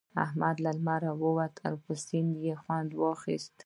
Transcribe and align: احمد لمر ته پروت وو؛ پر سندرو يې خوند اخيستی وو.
احمد 0.25 0.55
لمر 0.65 1.01
ته 1.03 1.11
پروت 1.19 1.55
وو؛ 1.63 1.77
پر 1.83 1.95
سندرو 2.07 2.41
يې 2.45 2.55
خوند 2.61 2.89
اخيستی 3.13 3.53
وو. 3.53 3.57